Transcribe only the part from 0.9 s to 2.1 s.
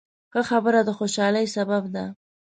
خوشحالۍ سبب ده.